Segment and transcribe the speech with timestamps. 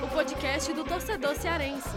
[0.00, 1.88] O podcast do torcedor cearense.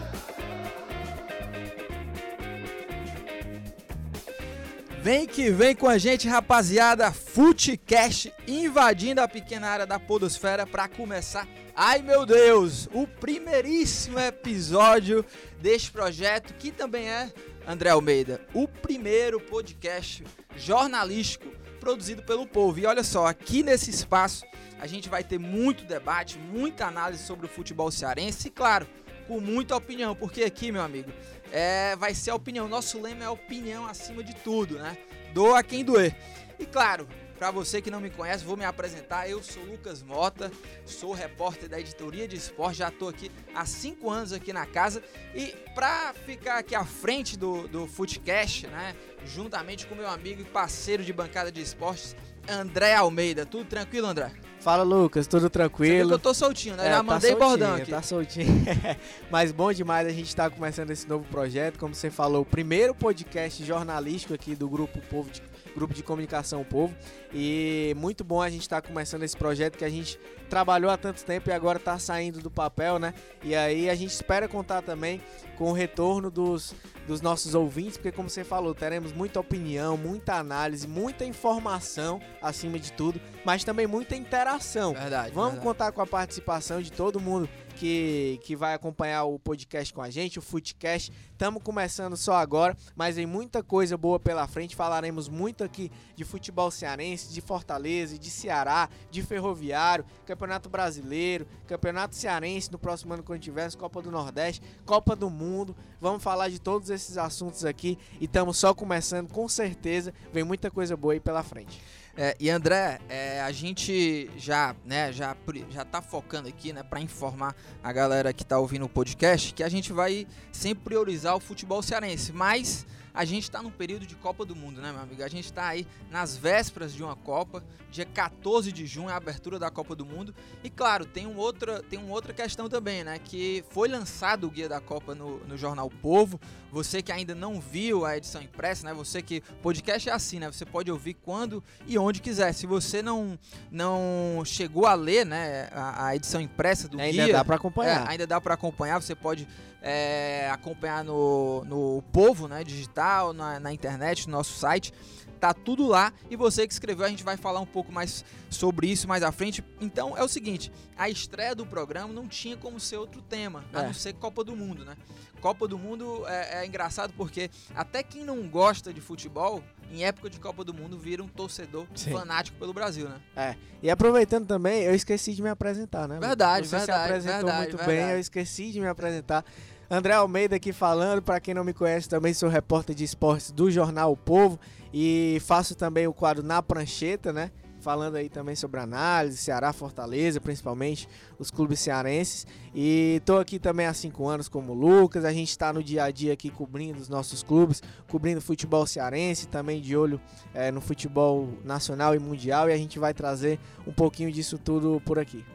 [5.04, 7.12] Vem que vem com a gente, rapaziada.
[7.12, 11.48] Futecast invadindo a pequena área da Podosfera para começar.
[11.76, 15.24] Ai meu Deus, o primeiríssimo episódio
[15.62, 17.32] deste projeto que também é
[17.68, 20.24] André Almeida, o primeiro podcast
[20.56, 21.57] jornalístico
[21.88, 22.78] produzido pelo povo.
[22.80, 24.46] E olha só, aqui nesse espaço
[24.78, 28.86] a gente vai ter muito debate, muita análise sobre o futebol cearense e, claro,
[29.26, 31.10] com muita opinião, porque aqui, meu amigo,
[31.50, 32.68] é, vai ser a opinião.
[32.68, 34.98] Nosso lema é opinião acima de tudo, né?
[35.34, 36.14] Doa quem doer.
[36.60, 39.30] E claro, para você que não me conhece, vou me apresentar.
[39.30, 40.52] Eu sou Lucas Mota,
[40.86, 45.04] sou repórter da editoria de esporte, já estou aqui há cinco anos aqui na casa.
[45.36, 50.46] E para ficar aqui à frente do, do Footcast, né, juntamente com meu amigo e
[50.46, 52.16] parceiro de bancada de esportes,
[52.50, 53.46] André Almeida.
[53.46, 54.32] Tudo tranquilo, André?
[54.60, 56.12] Fala, Lucas, tudo tranquilo?
[56.12, 56.88] eu tô soltinho, né?
[56.88, 57.92] É, Já tá mandei tá bordão aqui.
[57.92, 58.66] Tá soltinho.
[59.30, 61.78] Mas bom demais a gente tá começando esse novo projeto.
[61.78, 65.42] Como você falou, o primeiro podcast jornalístico aqui do Grupo Povo de
[65.78, 66.96] grupo de comunicação Povo.
[67.34, 70.98] E muito bom a gente estar tá começando esse projeto que a gente trabalhou há
[70.98, 73.14] tanto tempo e agora está saindo do papel, né?
[73.44, 75.22] E aí a gente espera contar também
[75.58, 76.74] com o retorno dos,
[77.06, 82.80] dos nossos ouvintes, porque como você falou, teremos muita opinião, muita análise, muita informação acima
[82.80, 84.94] de tudo, mas também muita interação.
[84.94, 85.32] Verdade.
[85.32, 85.68] Vamos verdade.
[85.68, 90.10] contar com a participação de todo mundo que, que vai acompanhar o podcast com a
[90.10, 91.12] gente, o Footcast.
[91.32, 94.76] Estamos começando só agora, mas tem muita coisa boa pela frente.
[94.76, 102.16] Falaremos muito aqui de futebol cearense, de Fortaleza, de Ceará, de Ferroviário, Campeonato Brasileiro, Campeonato
[102.16, 105.76] Cearense no próximo ano quando tiver, Copa do Nordeste, Copa do Mundo.
[106.02, 110.14] Vamos falar de todos esses assuntos aqui e estamos só começando, com certeza.
[110.34, 111.80] Vem muita coisa boa aí pela frente.
[112.20, 115.38] É, e André, é, a gente já, né, já,
[115.70, 119.62] já tá focando aqui, né, para informar a galera que tá ouvindo o podcast que
[119.62, 122.88] a gente vai sempre priorizar o futebol cearense, mas
[123.18, 125.24] a gente está num período de Copa do Mundo, né, meu amigo?
[125.24, 129.58] A gente está aí nas vésperas de uma Copa, dia 14 de junho, a abertura
[129.58, 130.36] da Copa do Mundo.
[130.64, 133.18] E claro, tem, um outra, tem uma outra questão também, né?
[133.18, 136.40] Que foi lançado o Guia da Copa no, no jornal Povo.
[136.72, 138.94] Você que ainda não viu a edição impressa, né?
[138.94, 139.42] Você que.
[139.64, 140.52] Podcast é assim, né?
[140.52, 142.54] Você pode ouvir quando e onde quiser.
[142.54, 143.40] Se você não,
[143.72, 147.24] não chegou a ler, né, a, a edição impressa do ainda guia.
[147.24, 148.06] Ainda dá para acompanhar.
[148.06, 149.02] É, ainda dá para acompanhar.
[149.02, 149.48] Você pode
[149.88, 152.62] é, acompanhar no, no Povo, né?
[152.64, 154.92] Digital, na, na internet, no nosso site
[155.38, 158.88] tá tudo lá e você que escreveu a gente vai falar um pouco mais sobre
[158.88, 159.64] isso mais à frente.
[159.80, 163.78] Então é o seguinte, a estreia do programa não tinha como ser outro tema, é.
[163.78, 164.98] a não ser Copa do Mundo, né?
[165.40, 170.30] Copa do Mundo é, é, engraçado porque até quem não gosta de futebol, em época
[170.30, 172.12] de Copa do Mundo, vira um torcedor Sim.
[172.12, 173.22] fanático pelo Brasil, né?
[173.36, 173.56] É.
[173.82, 176.20] E aproveitando também, eu esqueci de me apresentar, né?
[176.20, 177.00] Verdade, Você verdade.
[177.00, 177.98] se apresentou verdade, muito verdade.
[177.98, 179.46] bem, eu esqueci de me apresentar.
[179.90, 183.72] André Almeida aqui falando, para quem não me conhece, também sou repórter de esportes do
[183.72, 184.60] jornal O Povo
[184.94, 187.52] e faço também o quadro Na Prancheta, né?
[187.80, 191.08] Falando aí também sobre análise, Ceará, Fortaleza, principalmente
[191.40, 192.46] os clubes cearenses.
[192.76, 195.24] E tô aqui também há cinco anos como Lucas.
[195.24, 199.48] A gente está no dia a dia aqui cobrindo os nossos clubes, cobrindo futebol cearense,
[199.48, 200.20] também de olho
[200.54, 202.70] é, no futebol nacional e mundial.
[202.70, 205.46] E a gente vai trazer um pouquinho disso tudo por aqui.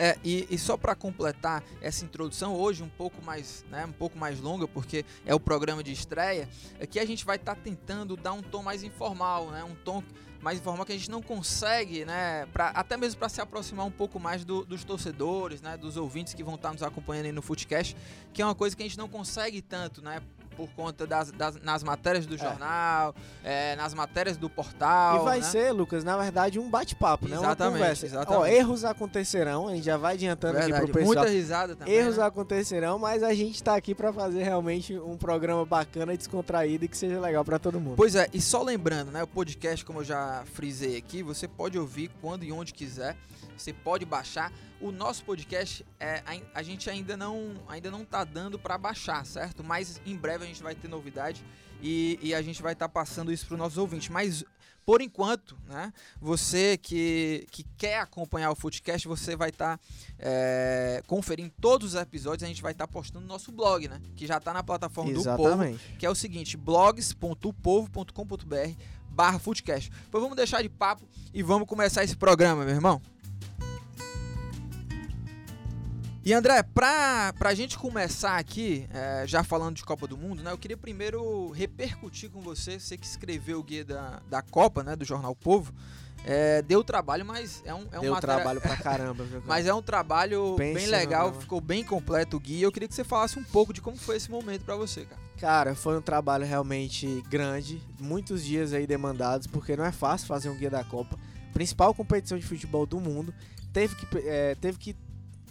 [0.00, 4.16] É, e, e só para completar essa introdução, hoje um pouco mais, né, um pouco
[4.16, 6.48] mais longa, porque é o programa de estreia,
[6.78, 9.74] é que a gente vai estar tá tentando dar um tom mais informal, né, um
[9.74, 10.04] tom
[10.40, 13.90] mais informal que a gente não consegue, né, pra, até mesmo para se aproximar um
[13.90, 17.32] pouco mais do, dos torcedores, né, dos ouvintes que vão estar tá nos acompanhando aí
[17.32, 17.96] no Footcast,
[18.32, 20.22] que é uma coisa que a gente não consegue tanto, né,
[20.58, 22.38] por conta das, das nas matérias do é.
[22.38, 23.14] jornal,
[23.44, 23.74] é.
[23.74, 25.20] É, nas matérias do portal.
[25.20, 25.44] E vai né?
[25.44, 27.38] ser, Lucas, na verdade, um bate-papo, né?
[27.38, 28.06] Uma conversa.
[28.06, 28.42] Exatamente.
[28.42, 30.72] Ó, erros acontecerão, a gente já vai adiantando verdade.
[30.72, 31.14] aqui pro pessoal.
[31.14, 31.94] Muita risada também.
[31.94, 32.24] Erros né?
[32.24, 36.96] acontecerão, mas a gente tá aqui para fazer realmente um programa bacana, descontraído e que
[36.96, 37.94] seja legal para todo mundo.
[37.96, 39.22] Pois é, e só lembrando, né?
[39.22, 43.16] O podcast, como eu já frisei aqui, você pode ouvir quando e onde quiser.
[43.58, 44.52] Você pode baixar.
[44.80, 49.24] O nosso podcast é a, a gente ainda não ainda não tá dando para baixar,
[49.26, 49.64] certo?
[49.64, 51.44] Mas em breve a gente vai ter novidade
[51.82, 54.08] e, e a gente vai estar tá passando isso para os nossos ouvintes.
[54.08, 54.44] Mas
[54.88, 55.92] por enquanto, né?
[56.18, 59.84] Você que, que quer acompanhar o Footcast, você vai estar tá,
[60.18, 62.42] é, conferindo todos os episódios.
[62.42, 64.00] A gente vai estar tá postando no nosso blog, né?
[64.16, 65.72] Que já está na plataforma Exatamente.
[65.72, 69.92] do Povo, que é o seguinte: blogs.povo.com.br barra Footcast.
[70.10, 73.02] Pois vamos deixar de papo e vamos começar esse programa, meu irmão.
[76.28, 80.52] E André, pra, pra gente começar aqui, é, já falando de Copa do Mundo, né?
[80.52, 84.94] Eu queria primeiro repercutir com você, você que escreveu o guia da, da Copa, né?
[84.94, 85.72] Do Jornal Povo.
[86.26, 89.24] É, deu trabalho, mas é um, é um Deu material- trabalho pra caramba?
[89.46, 92.66] Mas é um trabalho Pense bem legal, ficou bem completo o guia.
[92.66, 95.22] Eu queria que você falasse um pouco de como foi esse momento pra você, cara.
[95.38, 100.50] Cara, foi um trabalho realmente grande, muitos dias aí demandados, porque não é fácil fazer
[100.50, 101.18] um guia da Copa.
[101.54, 103.32] Principal competição de futebol do mundo.
[103.72, 104.94] Teve que, é, teve que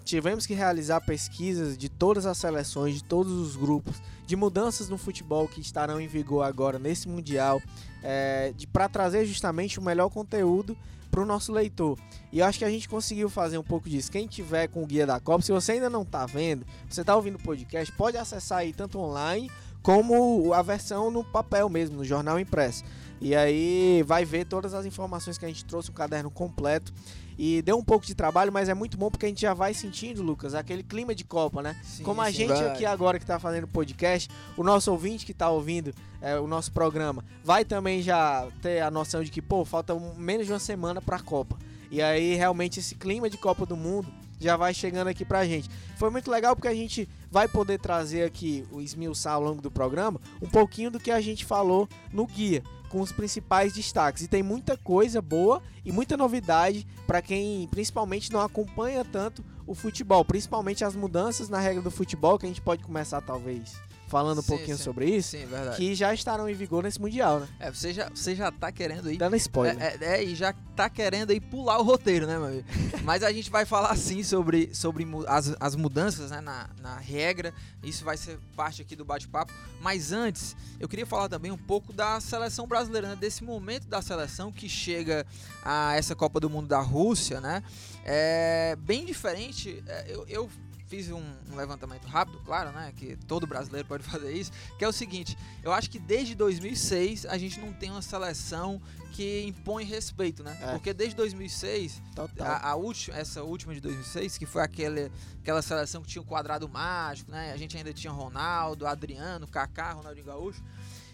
[0.07, 4.98] tivemos que realizar pesquisas de todas as seleções, de todos os grupos, de mudanças no
[4.98, 7.62] futebol que estarão em vigor agora nesse mundial,
[8.01, 10.75] é, para trazer justamente o melhor conteúdo
[11.12, 11.98] para o nosso leitor.
[12.31, 14.12] E eu acho que a gente conseguiu fazer um pouco disso.
[14.12, 17.15] Quem tiver com o guia da Copa, se você ainda não tá vendo, você tá
[17.15, 19.50] ouvindo o podcast, pode acessar aí tanto online
[19.81, 22.83] como a versão no papel mesmo, no jornal impresso.
[23.19, 26.94] E aí vai ver todas as informações que a gente trouxe, um caderno completo.
[27.40, 29.72] E deu um pouco de trabalho, mas é muito bom porque a gente já vai
[29.72, 31.75] sentindo, Lucas, aquele clima de Copa, né?
[32.04, 35.48] Como a gente aqui agora que tá fazendo o podcast, o nosso ouvinte que tá
[35.50, 39.94] ouvindo é, o nosso programa, vai também já ter a noção de que, pô, falta
[39.94, 41.56] um- menos de uma semana pra Copa.
[41.92, 44.08] E aí, realmente, esse clima de Copa do Mundo
[44.40, 45.70] já vai chegando aqui pra gente.
[45.96, 49.70] Foi muito legal porque a gente vai poder trazer aqui, o esmiuçar ao longo do
[49.72, 54.24] programa, um pouquinho do que a gente falou no guia, com os principais destaques.
[54.24, 59.74] E tem muita coisa boa e muita novidade para quem principalmente não acompanha tanto o
[59.74, 64.39] futebol, principalmente as mudanças na regra do futebol, que a gente pode começar talvez falando
[64.39, 64.83] um Sim, pouquinho sim.
[64.83, 65.77] sobre isso, Sim, verdade.
[65.77, 67.48] que já estarão em vigor nesse mundial, né?
[67.59, 69.18] É, você já, você já tá querendo aí.
[69.18, 69.77] Dando spoiler.
[69.81, 72.68] É, é, é, e já tá querendo aí pular o roteiro, né, meu amigo?
[73.04, 77.54] Mas a gente vai falar sim sobre, sobre as, as mudanças né, na, na regra.
[77.83, 79.54] Isso vai ser parte aqui do bate-papo.
[79.81, 83.15] Mas antes, eu queria falar também um pouco da seleção brasileira, né?
[83.15, 85.25] Desse momento da seleção que chega
[85.63, 87.62] a essa Copa do Mundo da Rússia, né?
[88.06, 89.83] É bem diferente.
[89.88, 90.50] é, eu, eu
[90.88, 92.94] fiz um, um levantamento rápido, claro, né?
[92.95, 94.51] Que todo brasileiro pode fazer isso.
[94.78, 98.81] Que é o seguinte: eu acho que desde 2006 a gente não tem uma seleção
[99.12, 100.57] que impõe respeito, né?
[100.62, 100.72] É.
[100.72, 102.48] Porque desde 2006, Total.
[102.48, 105.12] a, a última, essa última de 2006, que foi aquele,
[105.42, 107.51] aquela seleção que tinha o quadrado mágico, né?
[107.51, 110.63] A gente ainda tinha Ronaldo, Adriano, Kaká, Ronaldinho Gaúcho.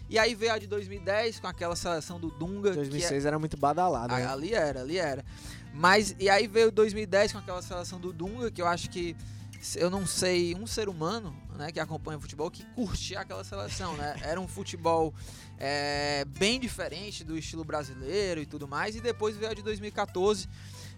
[0.08, 3.38] E aí veio a de 2010 com aquela seleção do Dunga, que é, 2006 era
[3.38, 4.26] muito badalado, ah, né?
[4.26, 5.24] Ali era, ali era.
[5.72, 9.16] Mas, e aí veio 2010 com aquela seleção do Dunga, que eu acho que
[9.76, 14.16] eu não sei um ser humano né, que acompanha futebol que curtia aquela seleção, né?
[14.22, 15.14] Era um futebol
[15.58, 18.94] é, bem diferente do estilo brasileiro e tudo mais.
[18.94, 20.48] E depois veio a de 2014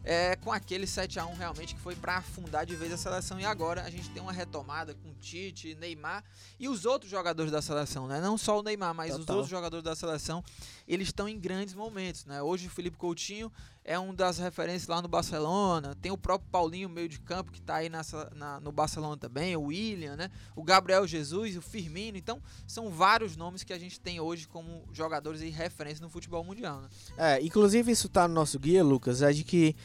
[0.03, 3.39] é, com aquele 7x1 realmente que foi para afundar de vez a seleção.
[3.41, 6.25] E agora a gente tem uma retomada com Tite, Neymar
[6.59, 8.21] e os outros jogadores da seleção, né?
[8.21, 9.37] Não só o Neymar, mas os Total.
[9.37, 10.43] outros jogadores da seleção,
[10.87, 12.41] eles estão em grandes momentos, né?
[12.41, 13.53] Hoje o Felipe Coutinho
[13.89, 17.63] é um das referências lá no Barcelona, tem o próprio Paulinho, meio de campo, que
[17.63, 20.29] tá aí nessa, na- no Barcelona também, o William, né?
[20.57, 24.83] O Gabriel Jesus, o Firmino, então são vários nomes que a gente tem hoje como
[24.93, 26.89] jogadores e referência no futebol mundial, né?
[27.17, 29.77] É, inclusive isso tá no nosso guia, Lucas, é de que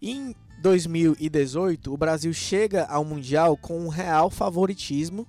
[0.00, 0.32] em
[0.62, 5.26] 2018 o Brasil chega ao Mundial com um real favoritismo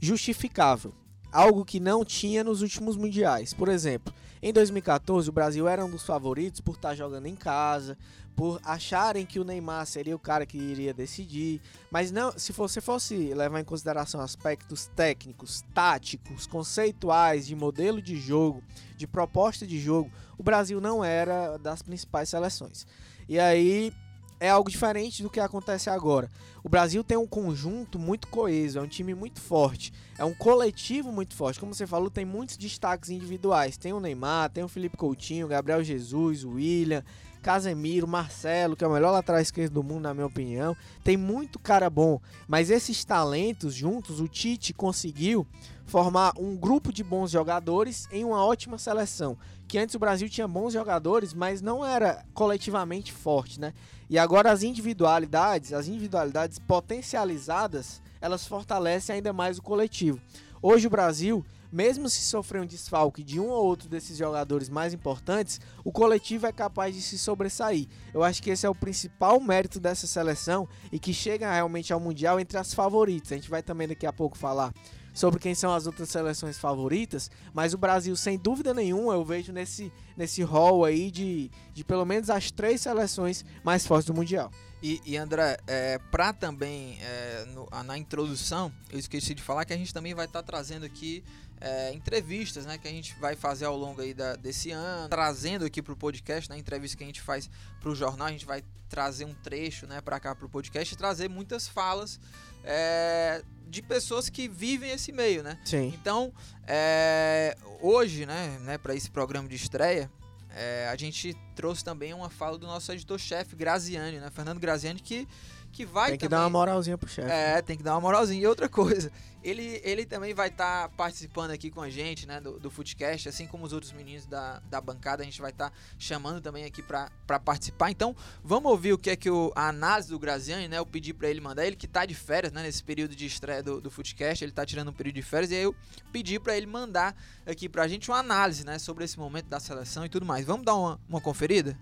[0.00, 0.92] justificável.
[1.32, 3.54] Algo que não tinha nos últimos mundiais.
[3.54, 4.12] Por exemplo,
[4.42, 7.96] em 2014 o Brasil era um dos favoritos por estar jogando em casa,
[8.34, 11.60] por acharem que o Neymar seria o cara que iria decidir.
[11.90, 18.16] Mas não, se você fosse levar em consideração aspectos técnicos, táticos, conceituais, de modelo de
[18.16, 18.62] jogo,
[18.96, 22.86] de proposta de jogo, o Brasil não era das principais seleções.
[23.28, 23.92] E aí
[24.40, 26.30] é algo diferente do que acontece agora.
[26.64, 31.12] O Brasil tem um conjunto muito coeso, é um time muito forte, é um coletivo
[31.12, 31.60] muito forte.
[31.60, 33.76] Como você falou, tem muitos destaques individuais.
[33.76, 37.04] Tem o Neymar, tem o Felipe Coutinho, Gabriel Jesus, o William,
[37.42, 40.76] Casemiro, Marcelo, que é o melhor lateral esquerdo do mundo, na minha opinião.
[41.02, 45.46] Tem muito cara bom, mas esses talentos juntos, o Tite conseguiu
[45.86, 49.36] formar um grupo de bons jogadores em uma ótima seleção.
[49.66, 53.72] Que antes o Brasil tinha bons jogadores, mas não era coletivamente forte, né?
[54.10, 60.20] E agora as individualidades, as individualidades potencializadas, elas fortalecem ainda mais o coletivo.
[60.60, 64.92] Hoje o Brasil, mesmo se sofrer um desfalque de um ou outro desses jogadores mais
[64.92, 67.86] importantes, o coletivo é capaz de se sobressair.
[68.12, 72.00] Eu acho que esse é o principal mérito dessa seleção e que chega realmente ao
[72.00, 73.30] Mundial entre as favoritas.
[73.30, 74.74] A gente vai também daqui a pouco falar
[75.12, 79.52] sobre quem são as outras seleções favoritas, mas o Brasil, sem dúvida nenhuma, eu vejo
[79.52, 84.50] nesse, nesse hall aí de, de pelo menos as três seleções mais fortes do Mundial.
[84.82, 89.72] E, e André, é, para também, é, no- na introdução, eu esqueci de falar que
[89.74, 91.22] a gente também vai estar trazendo aqui
[91.62, 95.66] é, entrevistas, né, que a gente vai fazer ao longo aí da- desse ano, trazendo
[95.66, 97.50] aqui pro podcast, né, entrevista que a gente faz
[97.82, 101.28] pro jornal, a gente vai trazer um trecho, né, para cá pro podcast e trazer
[101.28, 102.18] muitas falas
[102.64, 105.58] é, de pessoas que vivem esse meio, né?
[105.64, 105.92] Sim.
[105.94, 106.32] Então,
[106.66, 110.10] é, hoje, né, né para esse programa de estreia,
[110.54, 114.28] é, a gente trouxe também uma fala do nosso editor-chefe, Graziani, né?
[114.30, 115.28] Fernando Graziani, que
[115.70, 116.38] que vai Tem que também...
[116.38, 117.30] dar uma moralzinha pro chefe.
[117.30, 118.42] É, tem que dar uma moralzinha.
[118.42, 119.10] E outra coisa,
[119.42, 123.28] ele, ele também vai estar tá participando aqui com a gente, né, do, do Footcast,
[123.28, 126.64] assim como os outros meninos da, da bancada, a gente vai estar tá chamando também
[126.64, 127.90] aqui para participar.
[127.90, 131.14] Então, vamos ouvir o que é que o, a análise do Graziani, né, eu pedi
[131.14, 133.90] para ele mandar, ele que tá de férias, né, nesse período de estreia do, do
[133.90, 135.74] Footcast, ele tá tirando um período de férias, e aí eu
[136.12, 140.04] pedi para ele mandar aqui pra gente uma análise, né, sobre esse momento da seleção
[140.04, 140.44] e tudo mais.
[140.44, 141.78] Vamos dar uma, uma conferida?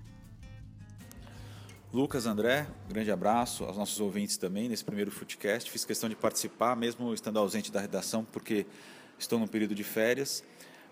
[1.90, 5.70] Lucas, André, grande abraço aos nossos ouvintes também nesse primeiro Footcast.
[5.70, 8.66] Fiz questão de participar, mesmo estando ausente da redação, porque
[9.18, 10.44] estou no período de férias.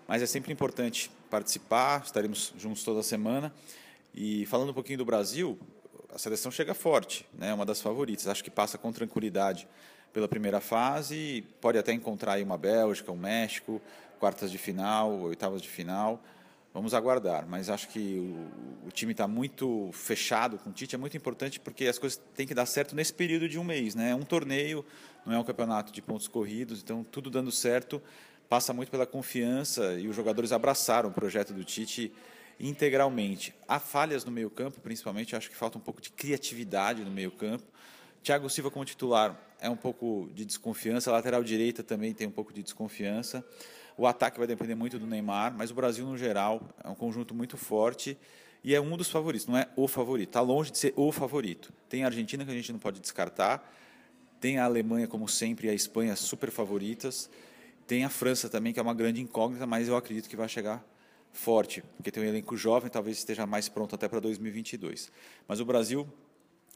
[0.07, 3.53] Mas é sempre importante participar, estaremos juntos toda semana.
[4.11, 5.59] E falando um pouquinho do Brasil,
[6.11, 7.53] a seleção chega forte, né?
[7.53, 8.27] uma das favoritas.
[8.27, 9.67] Acho que passa com tranquilidade
[10.11, 13.79] pela primeira fase, pode até encontrar aí uma Bélgica, um México,
[14.19, 16.19] quartas de final, oitavas de final.
[16.73, 20.93] Vamos aguardar, mas acho que o, o time está muito fechado com o Tite.
[20.93, 23.95] É muito importante porque as coisas têm que dar certo nesse período de um mês.
[23.95, 24.11] Né?
[24.11, 24.85] É um torneio,
[25.25, 28.01] não é um campeonato de pontos corridos, então tudo dando certo
[28.47, 32.13] passa muito pela confiança e os jogadores abraçaram o projeto do Tite
[32.59, 33.53] integralmente.
[33.67, 37.63] Há falhas no meio-campo, principalmente, acho que falta um pouco de criatividade no meio-campo.
[38.23, 42.31] Thiago Silva como titular é um pouco de desconfiança, a lateral direita também tem um
[42.31, 43.45] pouco de desconfiança.
[43.97, 47.33] O ataque vai depender muito do Neymar, mas o Brasil, no geral, é um conjunto
[47.33, 48.17] muito forte
[48.63, 50.29] e é um dos favoritos, não é o favorito.
[50.29, 51.73] Está longe de ser o favorito.
[51.89, 53.73] Tem a Argentina, que a gente não pode descartar,
[54.39, 57.29] tem a Alemanha, como sempre, e a Espanha super favoritas.
[57.87, 60.85] Tem a França também, que é uma grande incógnita, mas eu acredito que vai chegar
[61.31, 65.11] forte, porque tem um elenco jovem, talvez esteja mais pronto até para 2022.
[65.47, 66.07] Mas o Brasil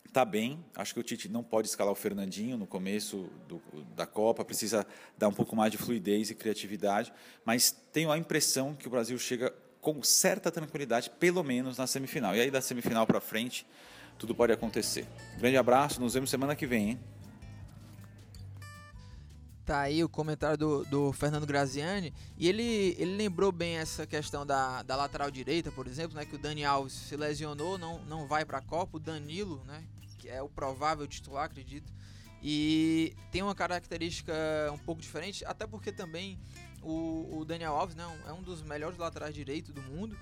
[0.08, 0.64] está bem.
[0.76, 3.62] Acho que o Tite não pode escalar o Fernandinho no começo do,
[3.96, 4.86] da Copa, precisa
[5.18, 7.14] dar um pouco mais de fluidez e criatividade,
[7.46, 12.36] mas tenho a impressão que o Brasil chega com certa tranquilidade, pelo menos na semifinal.
[12.36, 13.66] E aí da semifinal para frente,
[14.18, 15.08] tudo pode acontecer.
[15.38, 17.00] Grande abraço, nos vemos semana que vem, hein?
[19.66, 24.44] Tá aí o comentário do, do Fernando Graziani e ele, ele lembrou bem essa questão
[24.44, 28.28] da, da lateral direita, por exemplo, né, que o Dani Alves se lesionou, não, não
[28.28, 29.84] vai para a Copa, o Danilo, né,
[30.18, 31.94] que é o provável titular, acredito.
[32.42, 34.34] E tem uma característica
[34.74, 36.40] um pouco diferente, até porque também
[36.82, 40.18] o, o Daniel Alves né, é um dos melhores laterais direitos do mundo.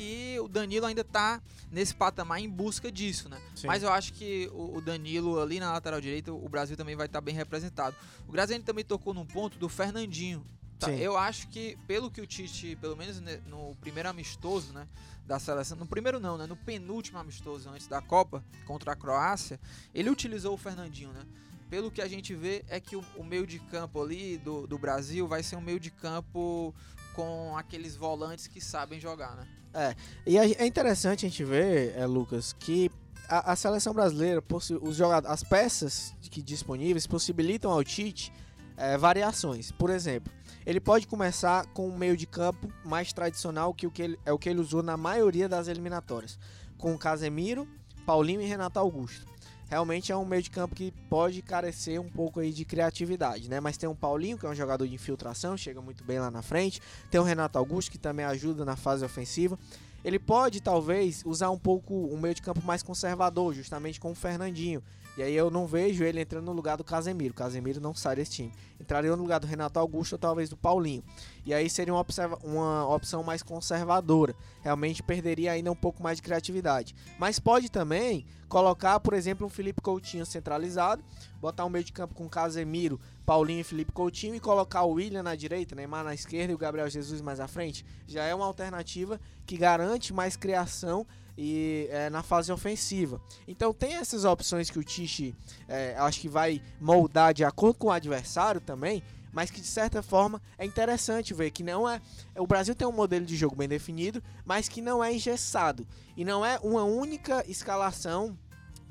[0.00, 3.42] E o Danilo ainda está nesse patamar em busca disso, né?
[3.56, 3.66] Sim.
[3.66, 7.06] Mas eu acho que o, o, Danilo ali na lateral direita, o Brasil também vai
[7.06, 7.96] estar tá bem representado.
[8.28, 10.46] O Graziani também tocou num ponto do Fernandinho.
[10.78, 10.92] Tá?
[10.92, 14.86] Eu acho que, pelo que o Tite, pelo menos no primeiro amistoso, né?
[15.28, 19.60] da seleção, no primeiro não, né, no penúltimo amistoso antes da Copa contra a Croácia,
[19.94, 21.26] ele utilizou o Fernandinho, né?
[21.68, 24.78] Pelo que a gente vê é que o, o meio de campo ali do, do
[24.78, 26.74] Brasil vai ser um meio de campo
[27.18, 29.44] com aqueles volantes que sabem jogar, né?
[29.74, 32.92] É, e é interessante a gente ver, é, Lucas, que
[33.28, 34.40] a, a seleção brasileira,
[34.80, 38.32] os jogadores, as peças que disponíveis possibilitam ao Tite
[38.76, 39.72] é, variações.
[39.72, 40.32] Por exemplo,
[40.64, 44.32] ele pode começar com um meio de campo mais tradicional que o que ele, é
[44.32, 46.38] o que ele usou na maioria das eliminatórias,
[46.78, 47.66] com Casemiro,
[48.06, 49.26] Paulinho e Renato Augusto.
[49.68, 53.60] Realmente é um meio de campo que pode carecer um pouco aí de criatividade, né?
[53.60, 56.40] Mas tem um Paulinho, que é um jogador de infiltração, chega muito bem lá na
[56.40, 56.80] frente.
[57.10, 59.58] Tem o Renato Augusto, que também ajuda na fase ofensiva.
[60.02, 64.14] Ele pode, talvez, usar um pouco um meio de campo mais conservador, justamente com o
[64.14, 64.82] Fernandinho,
[65.18, 67.32] e aí eu não vejo ele entrando no lugar do Casemiro.
[67.32, 68.52] O Casemiro não sai desse time.
[68.80, 71.02] Entraria no lugar do Renato Augusto ou talvez do Paulinho.
[71.44, 72.06] E aí seria uma,
[72.44, 74.32] uma opção mais conservadora.
[74.62, 76.94] Realmente perderia ainda um pouco mais de criatividade.
[77.18, 81.02] Mas pode também colocar, por exemplo, um Felipe Coutinho centralizado,
[81.40, 85.24] botar um meio de campo com Casemiro, Paulinho e Felipe Coutinho e colocar o William
[85.24, 87.84] na direita, Neymar na esquerda e o Gabriel Jesus mais à frente.
[88.06, 91.04] Já é uma alternativa que garante mais criação
[91.40, 93.20] e é, na fase ofensiva.
[93.46, 95.36] Então tem essas opções que o Tiche
[95.68, 100.02] é, acho que vai moldar de acordo com o adversário também, mas que de certa
[100.02, 102.02] forma é interessante ver que não é
[102.36, 106.24] o Brasil tem um modelo de jogo bem definido, mas que não é engessado e
[106.24, 108.36] não é uma única escalação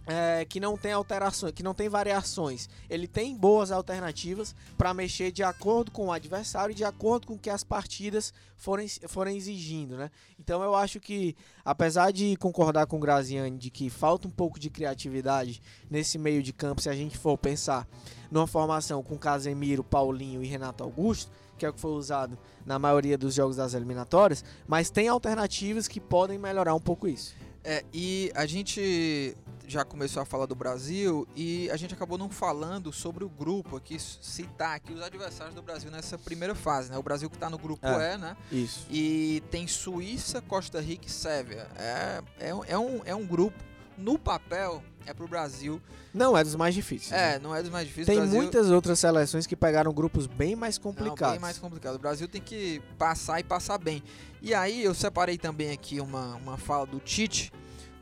[0.08, 2.70] é, que não tem alterações, que não tem variações.
[2.90, 7.34] Ele tem boas alternativas para mexer de acordo com o adversário e de acordo com
[7.34, 10.10] o que as partidas forem, forem exigindo, né?
[10.40, 14.58] Então eu acho que, apesar de concordar com o Graziani de que falta um pouco
[14.58, 17.86] de criatividade nesse meio de campo, se a gente for pensar
[18.32, 22.78] numa formação com Casemiro, Paulinho e Renato Augusto, que é o que foi usado na
[22.78, 27.36] maioria dos jogos das eliminatórias, mas tem alternativas que podem melhorar um pouco isso.
[27.70, 29.36] É, e a gente
[29.68, 33.76] já começou a falar do Brasil e a gente acabou não falando sobre o grupo
[33.76, 36.98] aqui, citar aqui os adversários do Brasil nessa primeira fase, né?
[36.98, 38.16] O Brasil que está no grupo É.
[38.16, 38.38] E, né?
[38.50, 38.88] Isso.
[38.90, 41.68] E tem Suíça, Costa Rica e Sérvia.
[41.76, 43.62] É, é, é, um, é um grupo,
[43.98, 45.82] no papel, é pro Brasil.
[46.14, 47.12] Não é dos mais difíceis.
[47.12, 47.36] né?
[47.36, 48.08] É, não é dos mais difíceis.
[48.08, 51.32] Tem Brasil, muitas outras seleções que pegaram grupos bem mais Não, complicados.
[51.34, 51.96] bem mais complicado.
[51.96, 54.04] O Brasil tem que passar e passar bem.
[54.42, 57.52] E aí eu separei também aqui uma, uma fala do Tite,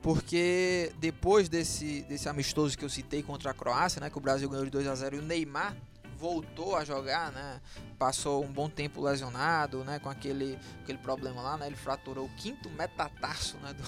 [0.02, 4.50] porque depois desse, desse amistoso que eu citei contra a Croácia, né, que o Brasil
[4.50, 5.75] ganhou de 2 a 0 e o Neymar
[6.18, 7.60] voltou a jogar, né?
[8.00, 11.68] Passou um bom tempo lesionado, né, com aquele, aquele problema lá, né?
[11.68, 13.84] Ele fraturou o quinto metatarso, né, do,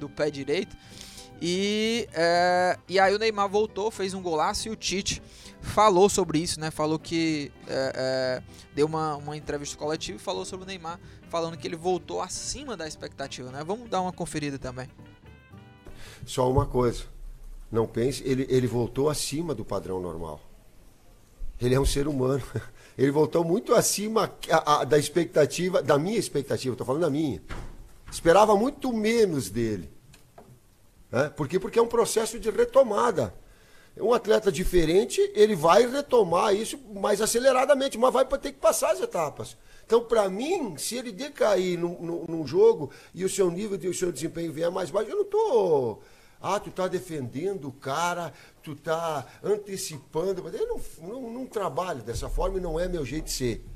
[0.00, 0.76] do pé direito.
[1.40, 5.22] E, é, e aí o Neymar voltou, fez um golaço e o Tite
[5.62, 6.70] falou sobre isso, né?
[6.70, 8.42] Falou que é, é,
[8.74, 12.76] deu uma, uma entrevista coletiva e falou sobre o Neymar, falando que ele voltou acima
[12.76, 13.64] da expectativa, né?
[13.64, 14.88] Vamos dar uma conferida também.
[16.26, 17.04] Só uma coisa.
[17.72, 20.40] Não pense, ele, ele voltou acima do padrão normal.
[21.60, 22.42] Ele é um ser humano.
[22.98, 27.40] Ele voltou muito acima a- a- da expectativa, da minha expectativa, estou falando da minha.
[28.12, 29.90] Esperava muito menos dele.
[31.10, 31.28] Né?
[31.30, 31.58] Por quê?
[31.58, 33.34] Porque é um processo de retomada.
[33.96, 39.00] Um atleta diferente, ele vai retomar isso mais aceleradamente, mas vai ter que passar as
[39.00, 39.56] etapas.
[39.84, 43.88] Então, para mim, se ele decair num, num- num jogo e o seu nível, de,
[43.88, 46.02] o seu desempenho vier mais baixo, eu não estou.
[46.40, 50.48] Ah, tu tá defendendo o cara, tu tá antecipando.
[50.48, 53.66] Eu não, não, não trabalho dessa forma e não é meu jeito de ser.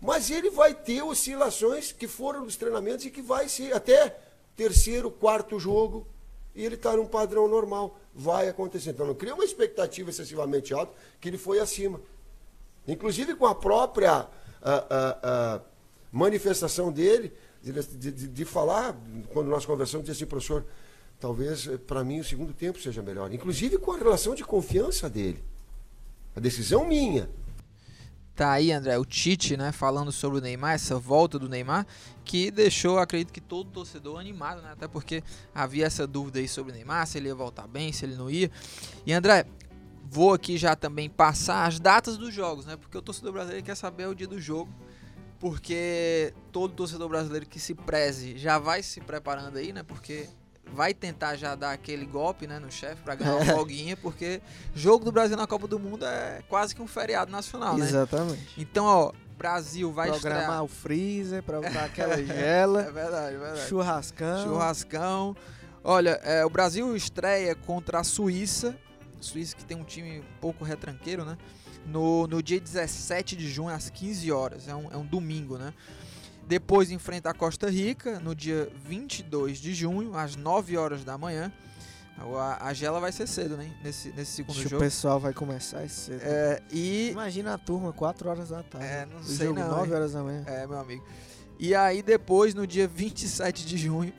[0.00, 4.16] Mas ele vai ter oscilações que foram dos treinamentos e que vai ser até
[4.56, 6.06] terceiro, quarto jogo,
[6.54, 7.98] e ele está num padrão normal.
[8.14, 8.90] Vai acontecer.
[8.90, 12.00] Então não cria uma expectativa excessivamente alta que ele foi acima.
[12.86, 14.28] Inclusive com a própria ah,
[14.62, 15.60] ah, ah,
[16.10, 17.72] manifestação dele, de,
[18.12, 18.96] de- de- falar,
[19.32, 20.64] quando nós conversamos, disse assim, professor,
[21.20, 23.32] talvez para mim o segundo tempo seja melhor.
[23.32, 25.42] Inclusive com a relação de confiança dele.
[26.34, 27.28] A decisão minha.
[28.38, 31.84] Tá aí, André, o Tite, né, falando sobre o Neymar, essa volta do Neymar,
[32.24, 34.70] que deixou, acredito que todo torcedor animado, né?
[34.70, 38.04] Até porque havia essa dúvida aí sobre o Neymar, se ele ia voltar bem, se
[38.04, 38.48] ele não ia.
[39.04, 39.44] E André,
[40.04, 42.76] vou aqui já também passar as datas dos jogos, né?
[42.76, 44.72] Porque o torcedor brasileiro quer saber o dia do jogo.
[45.40, 49.82] Porque todo torcedor brasileiro que se preze já vai se preparando aí, né?
[49.82, 50.28] Porque
[50.74, 54.40] vai tentar já dar aquele golpe, né, no chefe pra ganhar uma folguinha, porque
[54.74, 57.86] jogo do Brasil na Copa do Mundo é quase que um feriado nacional, né?
[57.86, 58.48] Exatamente.
[58.56, 60.64] Então, ó, Brasil vai Programar estrear.
[60.64, 63.68] o freezer pra botar aquela É gela, verdade, é verdade.
[63.68, 64.44] churrascão.
[64.44, 65.36] Churrascão.
[65.84, 68.76] Olha, é, o Brasil estreia contra a Suíça.
[69.20, 71.36] Suíça que tem um time um pouco retranqueiro, né?
[71.86, 74.68] No, no dia 17 de junho, às 15 horas.
[74.68, 75.72] É um, é um domingo, né?
[76.48, 81.52] Depois enfrenta a Costa Rica no dia 22 de junho, às 9 horas da manhã.
[82.18, 83.70] A, a gela vai ser cedo, né?
[83.84, 84.82] Nesse, nesse segundo Acho que o jogo.
[84.82, 86.22] pessoal vai começar esse cedo.
[86.24, 88.86] É, e Imagina a turma, 4 horas da tarde.
[88.86, 89.94] É, não o sei jogo não, 9 hein?
[89.94, 90.42] horas da manhã.
[90.46, 91.04] É, meu amigo.
[91.58, 94.14] E aí depois, no dia 27 de junho,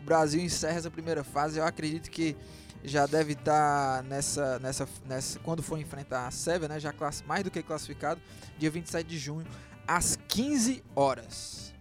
[0.00, 1.58] o Brasil encerra essa primeira fase.
[1.58, 2.34] Eu acredito que
[2.82, 5.38] já deve estar nessa, nessa, nessa.
[5.40, 6.80] Quando for enfrentar a Sérvia, né?
[6.80, 8.22] Já class, mais do que classificado.
[8.58, 9.46] Dia 27 de junho,
[9.86, 11.73] às 15 horas.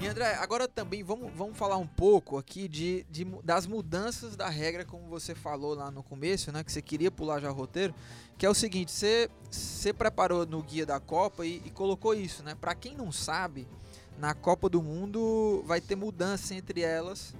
[0.00, 4.48] E André, agora também vamos, vamos falar um pouco aqui de, de das mudanças da
[4.48, 6.64] regra, como você falou lá no começo, né?
[6.64, 7.94] Que você queria pular já o roteiro.
[8.36, 12.42] Que é o seguinte, você, você preparou no guia da Copa e, e colocou isso,
[12.42, 12.56] né?
[12.60, 13.68] Pra quem não sabe,
[14.18, 17.32] na Copa do Mundo vai ter mudança entre elas,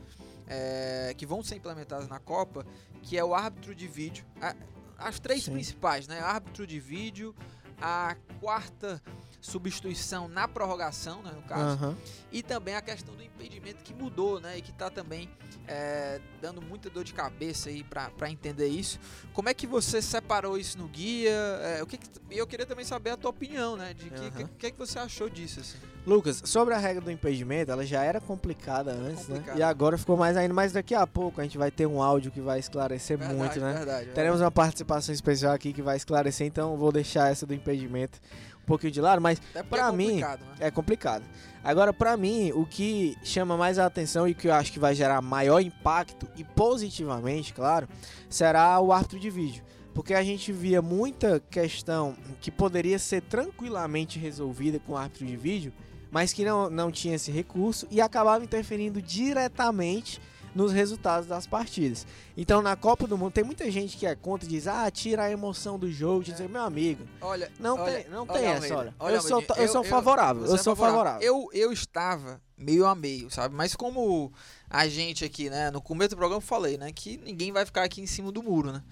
[0.46, 2.64] é, que vão ser implementadas na Copa,
[3.02, 4.24] que é o árbitro de vídeo.
[4.40, 4.54] A-
[4.98, 5.52] as três Sim.
[5.52, 6.20] principais, né?
[6.20, 7.34] Árbitro de vídeo,
[7.82, 9.00] a quarta
[9.42, 11.96] substituição na prorrogação, né, no caso, Aham.
[12.30, 14.56] e também a questão do impedimento que mudou, né?
[14.56, 15.28] E que tá também
[15.66, 19.00] é, dando muita dor de cabeça aí pra entender isso.
[19.32, 21.30] Como é que você separou isso no guia?
[21.30, 23.92] É, o que que- e eu queria também saber a tua opinião, né?
[23.92, 24.30] De que, Aham.
[24.30, 25.76] que, que é que você achou disso, assim?
[26.06, 29.42] Lucas, sobre a regra do impedimento, ela já era complicada antes, né?
[29.56, 32.30] E agora ficou mais ainda, mas daqui a pouco a gente vai ter um áudio
[32.32, 33.72] que vai esclarecer Verdade, muito, né?
[33.72, 38.20] Verdade, Teremos uma participação especial aqui que vai esclarecer, então vou deixar essa do impedimento
[38.62, 40.38] um pouquinho de lado, mas pra é mim, né?
[40.60, 41.24] é complicado.
[41.64, 44.94] Agora, pra mim, o que chama mais a atenção e que eu acho que vai
[44.94, 47.88] gerar maior impacto, e positivamente, claro,
[48.28, 49.62] será o árbitro de vídeo.
[49.94, 55.36] Porque a gente via muita questão que poderia ser tranquilamente resolvida com o árbitro de
[55.36, 55.72] vídeo,
[56.10, 60.20] mas que não, não tinha esse recurso e acabava interferindo diretamente
[60.54, 62.06] nos resultados das partidas.
[62.36, 65.24] Então na Copa do Mundo tem muita gente que é contra e diz: "Ah, tira
[65.24, 67.06] a emoção do jogo", diz, meu amigo.
[67.20, 68.94] Olha, Não olha, tem, não olha, tem essa, Almeida, olha.
[68.98, 71.22] olha, eu sou Almeida, eu, sou favorável, você eu é sou favorável.
[71.22, 73.54] Eu, eu estava meio a meio, sabe?
[73.54, 74.32] Mas como
[74.68, 77.82] a gente aqui, né, no começo do programa eu falei, né, que ninguém vai ficar
[77.84, 78.82] aqui em cima do muro, né?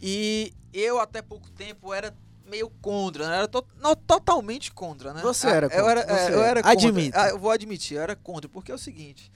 [0.00, 2.14] E eu até pouco tempo era
[2.46, 3.36] meio contra, né?
[3.38, 5.20] Era to- não, totalmente contra, né?
[5.22, 6.48] Você Ah, era Eu contra, era, você é, eu era.
[6.50, 6.88] era contra.
[6.88, 7.22] Admita.
[7.22, 9.32] Ah, eu vou admitir, eu era contra, porque é o seguinte,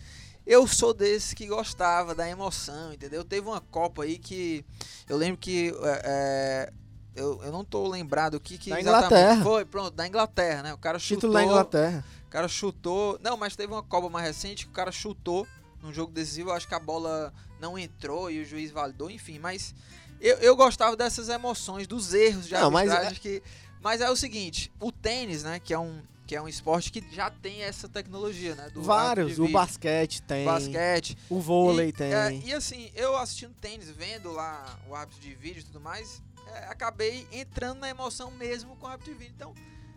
[0.47, 3.25] eu sou desse que gostava da emoção, entendeu?
[3.25, 4.65] Teve uma Copa aí que
[5.09, 6.73] eu lembro que é, é,
[7.15, 9.43] eu, eu não tô lembrado o que que Da exatamente Inglaterra.
[9.43, 10.75] foi, pronto, da Inglaterra, né?
[10.75, 12.05] O cara chutou, Título da Inglaterra.
[12.27, 13.19] o cara chutou.
[13.23, 15.47] Não, mas teve uma Copa mais recente que o cara chutou
[15.83, 16.51] num jogo decisivo.
[16.51, 19.39] Eu acho que a bola não entrou e o juiz validou, enfim.
[19.39, 19.75] Mas
[20.21, 23.21] eu, eu gostava dessas emoções, dos erros de Não, mas arbitragem.
[23.21, 23.43] que,
[23.83, 25.59] mas é o seguinte: o tênis, né?
[25.61, 28.71] Que é um, que é um esporte que já tem essa tecnologia, né?
[28.77, 31.19] Vários, o basquete tem, basquete.
[31.29, 32.15] o vôlei e, tem.
[32.15, 36.23] é, e assim, eu assistindo tênis, vendo lá o árbitro de vídeo e tudo mais,
[36.47, 39.35] é, acabei entrando na emoção mesmo com o árbitro de vídeo.
[39.37, 39.53] Então,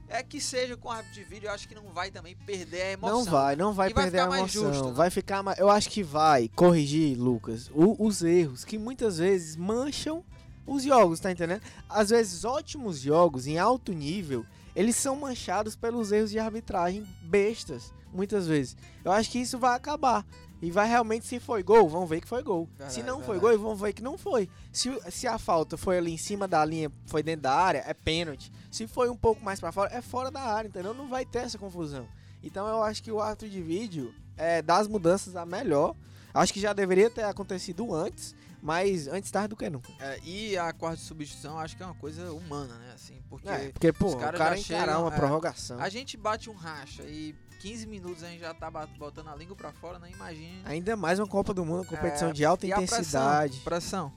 [0.09, 2.81] é que seja com o árbitro de vídeo, eu acho que não vai também perder
[2.81, 3.17] a emoção.
[3.19, 4.63] Não vai, não vai E vai perder ficar a emoção.
[4.73, 4.93] justo, né?
[4.93, 5.59] Vai ficar mais.
[5.59, 10.23] Eu acho que vai corrigir, Lucas, o- os erros que muitas vezes mancham
[10.65, 11.61] os jogos, tá entendendo?
[11.87, 14.43] Às vezes, ótimos jogos em alto nível,
[14.75, 18.75] eles são manchados pelos erros de arbitragem bestas, muitas vezes.
[19.03, 20.25] Eu acho que isso vai acabar.
[20.61, 22.67] E vai realmente, se foi gol, vão ver que foi gol.
[22.67, 23.57] Verdade, se não foi verdade.
[23.57, 24.49] gol, vão ver que não foi.
[24.71, 27.93] Se, se a falta foi ali em cima da linha, foi dentro da área, é
[27.93, 28.49] pênalti.
[28.71, 30.93] Se foi um pouco mais pra fora, é fora da área, entendeu?
[30.93, 32.07] Não vai ter essa confusão.
[32.41, 35.95] Então eu acho que o árbitro de vídeo é das mudanças a melhor.
[36.33, 38.33] Acho que já deveria ter acontecido antes,
[38.63, 39.91] mas antes tarde do que nunca.
[39.99, 42.93] É, e a quarta substituição, acho que é uma coisa humana, né?
[42.95, 45.79] Assim, porque É, porque, pô, os o cara encarar uma é, prorrogação.
[45.79, 49.55] a gente bate um racha e 15 minutos a gente já tá botando a língua
[49.55, 50.09] pra fora, né?
[50.11, 50.61] Imagina.
[50.65, 53.59] Ainda mais uma Copa do Mundo, uma competição É, de alta e a pressão, intensidade.
[53.59, 54.13] Pressão.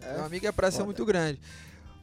[0.00, 0.84] É, Meu amigo, a pressão é foda.
[0.86, 1.40] muito grande.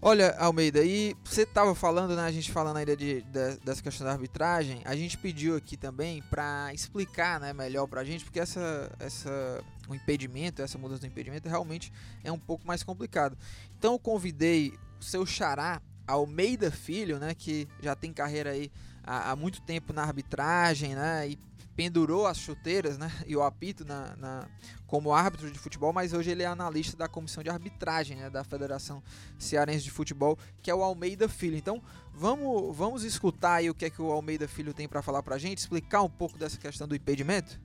[0.02, 2.22] Olha, Almeida, e você tava falando, né?
[2.24, 6.22] A gente falando ainda de, de- dessa questão da arbitragem, a gente pediu aqui também
[6.30, 11.50] pra explicar, né, melhor pra gente, porque essa, essa, o impedimento, essa mudança do impedimento
[11.50, 11.92] realmente
[12.24, 13.38] é um pouco mais complicado.
[13.78, 18.72] Então eu convidei o seu xará, Almeida Filho, né, que já tem carreira aí
[19.04, 21.40] há, há muito tempo na arbitragem, né, e
[21.76, 24.48] pendurou as chuteiras, né, e o apito na, na-
[24.86, 28.44] como árbitro de futebol, mas hoje ele é analista da comissão de arbitragem, né, da
[28.44, 29.04] Federação
[29.38, 31.56] Cearense de Futebol, que é o Almeida Filho.
[31.56, 35.22] Então, vamos, vamos escutar aí o que é que o Almeida Filho tem para falar
[35.22, 37.62] pra gente, explicar um pouco dessa questão do impedimento?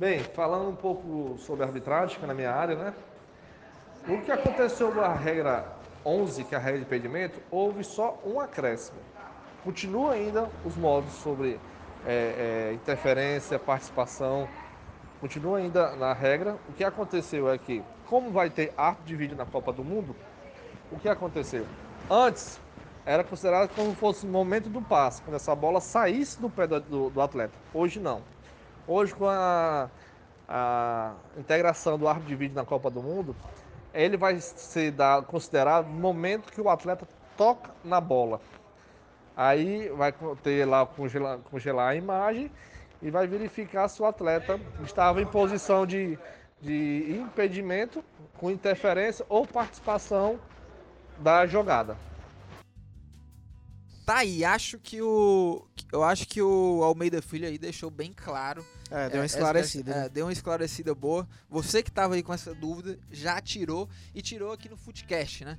[0.00, 2.94] Bem, falando um pouco sobre arbitragem, que é na minha área, né?
[4.08, 5.62] O que aconteceu com a regra
[6.06, 8.98] 11, que é a regra de impedimento, houve só um acréscimo.
[9.62, 11.60] Continua ainda os modos sobre
[12.06, 14.48] é, é, interferência, participação,
[15.20, 16.56] continua ainda na regra.
[16.66, 20.16] O que aconteceu é que, como vai ter arte de vídeo na Copa do Mundo,
[20.90, 21.66] o que aconteceu?
[22.08, 22.58] Antes,
[23.04, 27.10] era considerado como fosse o momento do passe, quando essa bola saísse do pé do-
[27.10, 27.52] do atleta.
[27.74, 28.39] Hoje não.
[28.92, 29.88] Hoje, com a,
[30.48, 33.36] a integração do árbitro de vídeo na Copa do Mundo,
[33.94, 34.36] ele vai
[34.96, 38.40] dado, considerado no momento que o atleta toca na bola.
[39.36, 42.50] Aí vai ter lá congelar, congelar a imagem
[43.00, 46.18] e vai verificar se o atleta estava em posição de,
[46.60, 48.04] de impedimento,
[48.38, 50.36] com interferência ou participação
[51.16, 51.96] da jogada.
[54.04, 55.64] Tá aí, acho que o.
[55.92, 58.64] Eu acho que o Almeida Filho aí deixou bem claro.
[58.90, 59.84] É, deu é, uma essa esclarecida.
[59.84, 60.06] questão- né?
[60.06, 61.28] é, deu uma esclarecida boa.
[61.48, 65.58] Você que tava aí com essa dúvida, já tirou e tirou aqui no Footcast, né?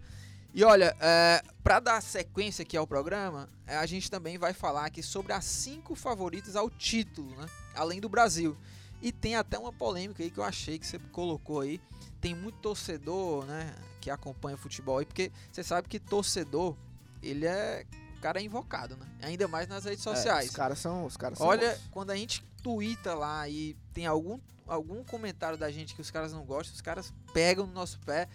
[0.53, 4.85] E olha, é, para dar sequência aqui ao programa, é, a gente também vai falar
[4.85, 7.45] aqui sobre as cinco favoritas ao título, né?
[7.73, 8.57] Além do Brasil.
[9.01, 11.79] E tem até uma polêmica aí que eu achei que você colocou aí.
[12.19, 16.75] Tem muito torcedor, né, que acompanha futebol aí, porque você sabe que torcedor,
[17.23, 17.85] ele é.
[18.21, 19.05] Cara é invocado, né?
[19.21, 20.49] Ainda mais nas redes É, sociais.
[20.49, 21.05] os caras são.
[21.05, 25.95] Os caras Olha, quando a gente twitta lá e tem algum, algum comentário da gente
[25.95, 28.27] que os caras não gostam, os caras pegam no nosso pé,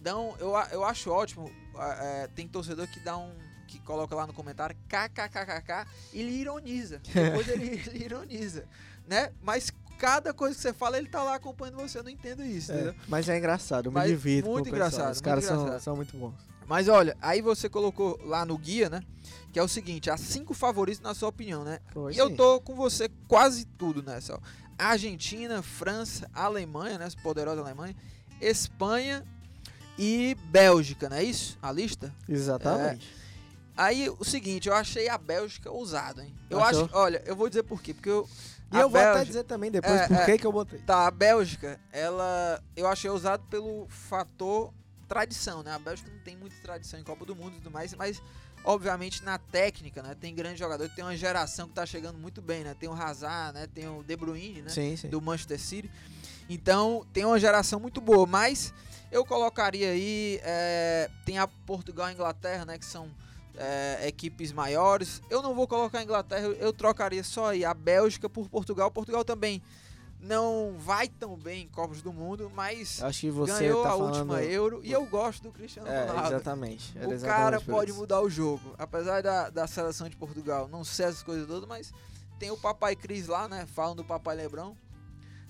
[0.00, 3.30] dão, eu, eu acho ótimo, é, tem torcedor que dá um,
[3.68, 8.64] que coloca lá no comentário kkkk e ele ironiza, depois ele, ele ironiza,
[9.06, 9.32] né?
[9.42, 12.72] Mas cada coisa que você fala, ele tá lá acompanhando você, eu não entendo isso,
[12.72, 14.48] É, mas é engraçado, eu me Mas divirto.
[14.48, 16.34] muito engraçado, Os caras são, são muito bons.
[16.70, 19.02] Mas olha, aí você colocou lá no guia, né?
[19.52, 21.80] Que é o seguinte, as cinco favoritos na sua opinião, né?
[21.92, 22.36] Foi E eu sim.
[22.36, 24.36] tô com você quase tudo nessa.
[24.36, 24.38] Ó.
[24.78, 27.06] Argentina, França, Alemanha, né?
[27.06, 27.96] essa Poderosa Alemanha,
[28.40, 29.26] Espanha
[29.98, 31.58] e Bélgica, não é isso?
[31.60, 32.14] A lista?
[32.28, 33.12] Exatamente.
[33.76, 36.32] Aí, o seguinte, eu achei a Bélgica ousado, hein?
[36.48, 36.84] Eu Achou?
[36.84, 38.28] acho, olha, eu vou dizer por quê, porque eu...
[38.72, 40.24] E a eu vou até Bélgica- dizer também depois É, por é.
[40.26, 40.78] que que eu botei.
[40.80, 42.62] Tá, a Bélgica, ela.
[42.76, 44.72] Eu achei ousado pelo fator
[45.10, 45.72] tradição, né?
[45.72, 48.22] A Bélgica não tem muita tradição em Copa do Mundo e tudo mais, mas
[48.62, 50.14] obviamente na técnica, né?
[50.14, 52.76] Tem grandes jogadores, tem uma geração que tá chegando muito bem, né?
[52.78, 53.66] Tem o Hazard, né?
[53.66, 54.70] Tem o De Bruyne, né?
[54.70, 55.08] Sim, sim.
[55.08, 55.90] Do Manchester City.
[56.48, 58.72] Então, tem uma geração muito boa, mas
[59.10, 60.38] eu colocaria aí.
[60.44, 62.78] é, tem a Portugal e a Inglaterra, né?
[62.78, 63.10] Que são
[63.56, 65.20] é, equipes maiores.
[65.28, 68.88] Eu não vou colocar a Inglaterra, eu, eu trocaria só aí a Bélgica por Portugal.
[68.92, 69.60] Portugal também
[70.22, 73.92] não vai tão bem em Copas do Mundo, mas Acho que você ganhou tá a
[73.92, 74.14] falando...
[74.16, 76.28] última Euro e eu gosto do Cristiano É, Ronaldo.
[76.34, 76.92] exatamente.
[76.98, 78.00] Era O exatamente cara pode isso.
[78.00, 78.74] mudar o jogo.
[78.78, 81.92] Apesar da, da seleção de Portugal não ser essas coisas todas, mas
[82.38, 83.66] tem o Papai Cris lá, né?
[83.74, 84.76] Falam do Papai Lebrão.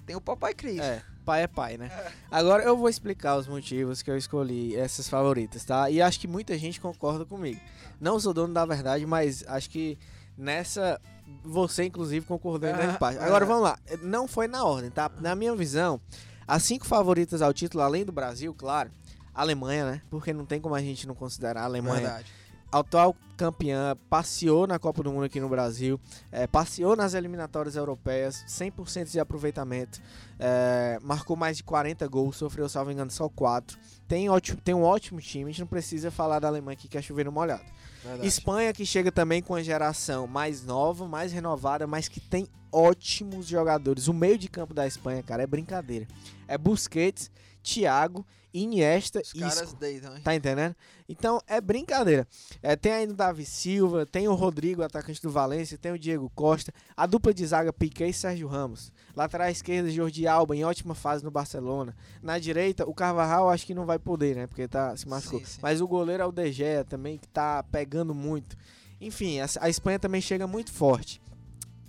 [0.07, 0.79] Tem o Papai Cris.
[0.81, 1.91] É, pai é pai, né?
[2.31, 5.89] Agora eu vou explicar os motivos que eu escolhi essas favoritas, tá?
[5.91, 7.61] E acho que muita gente concorda comigo.
[8.01, 9.99] Não sou dono da verdade, mas acho que
[10.37, 11.01] nessa
[11.45, 13.19] você inclusive concordou em grande Ah, parte.
[13.19, 13.49] Agora ah.
[13.49, 15.11] vamos lá, não foi na ordem, tá?
[15.21, 16.01] Na minha visão,
[16.47, 18.91] as cinco favoritas ao título, além do Brasil, claro,
[19.35, 20.03] Alemanha, né?
[20.11, 22.33] Porque não tem como a gente não considerar a Alemanha Verdade.
[22.71, 25.99] Atual campeã, passeou na Copa do Mundo aqui no Brasil,
[26.31, 29.99] é, passeou nas eliminatórias europeias, 100% de aproveitamento,
[30.39, 33.79] é, marcou mais de 40 gols, sofreu, salvo engano, só 4.
[34.07, 36.99] Tem, ótimo, tem um ótimo time, a gente não precisa falar da Alemanha aqui que
[36.99, 37.65] é chover no molhado.
[38.05, 38.27] verdade.
[38.27, 43.47] Espanha que chega também com a geração mais nova, mais renovada, mas que tem ótimos
[43.47, 44.07] jogadores.
[44.07, 46.07] O meio de campo da Espanha, cara, é brincadeira.
[46.47, 47.31] É Busquets,
[47.63, 50.23] Thiago, Iniesta Os e caras deitam, hein?
[50.23, 50.75] Tá entendendo?
[51.09, 52.27] Então é brincadeira.
[52.63, 56.31] É, tem aí o Davi Silva, tem o Rodrigo, atacante do Valência, tem o Diego
[56.35, 58.93] Costa, a dupla de zaga Piquet e Sérgio Ramos.
[59.15, 61.97] Lateral esquerda, Jordi Alba, em ótima fase no Barcelona.
[62.21, 64.47] Na direita, o Carvajal acho que não vai poder, né?
[64.47, 65.41] Porque tá, se machucou.
[65.41, 65.59] Sim, sim.
[65.63, 68.57] Mas o goleiro é o De Gea também, que tá pegando muito.
[69.01, 71.21] Enfim, a, a Espanha também chega muito forte.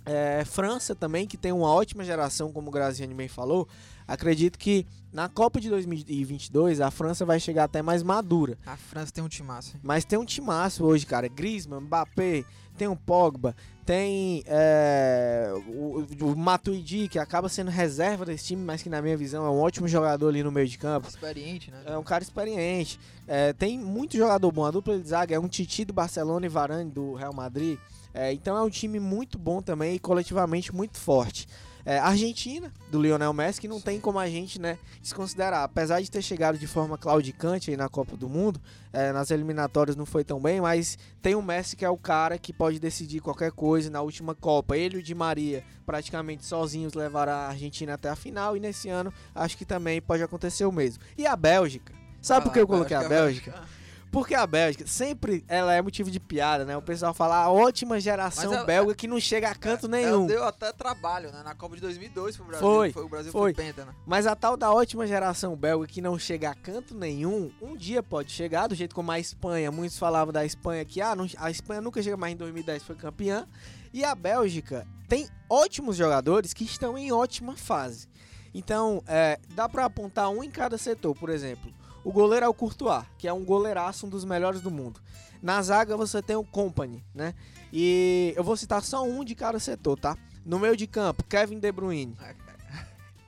[0.04, 3.68] É, França também, que tem uma ótima geração, como o Graziani bem falou.
[4.06, 8.56] Acredito que na Copa de 2022 a França vai chegar até mais madura.
[8.64, 9.76] A França tem um timaço?
[9.82, 11.28] Mas tem um timaço hoje, cara.
[11.28, 12.44] Griezmann, Mbappé,
[12.76, 18.82] tem o Pogba, tem é, o, o Matuidi, que acaba sendo reserva desse time, mas
[18.82, 21.08] que na minha visão é um ótimo jogador ali no meio de campo.
[21.08, 21.82] Experiente, né?
[21.84, 22.98] É um cara experiente.
[23.26, 24.64] É, tem muito jogador bom.
[24.64, 27.78] A dupla de zaga é um Titi do Barcelona e Varane do Real Madrid.
[28.14, 31.46] É, então é um time muito bom também e coletivamente muito forte.
[31.84, 35.64] É, Argentina, do Lionel Messi, que não tem como a gente né, desconsiderar.
[35.64, 38.60] Apesar de ter chegado de forma claudicante aí na Copa do Mundo,
[38.92, 42.38] é, nas eliminatórias não foi tão bem, mas tem o Messi que é o cara
[42.38, 44.76] que pode decidir qualquer coisa na última Copa.
[44.76, 48.88] Ele e o Di Maria praticamente sozinhos levaram a Argentina até a final e nesse
[48.88, 51.02] ano acho que também pode acontecer o mesmo.
[51.18, 51.92] E a Bélgica?
[52.20, 53.81] Sabe Vai por que eu coloquei a Bélgica, Bélgica?
[54.12, 56.76] Porque a Bélgica sempre ela é motivo de piada, né?
[56.76, 60.26] O pessoal fala a ótima geração ela- belga que não chega a canto Ela nenhum.
[60.26, 61.42] deu até trabalho, né?
[61.42, 62.60] Na Copa de 2002 pro Brasil.
[62.68, 63.54] Foi, que o Brasil foi.
[63.54, 63.94] foi penta, né?
[64.06, 68.02] Mas a tal da ótima geração belga que não chega a canto nenhum, um dia
[68.02, 71.50] pode chegar, do jeito como a Espanha, muitos falavam da Espanha que ah, não- a
[71.50, 73.46] Espanha nunca chega mais em 2010, foi campeã.
[73.94, 78.06] E a Bélgica tem ótimos jogadores que estão em ótima fase.
[78.54, 81.72] Então, é, dá pra apontar um em cada setor, por exemplo.
[82.04, 85.00] O goleiro é o Courtois, que é um goleiraço, um dos melhores do mundo.
[85.42, 87.34] Na zaga você tem o Company, né?
[87.72, 90.16] E eu vou citar só um de cada setor, tá?
[90.44, 92.16] No meio de campo, Kevin De Bruyne.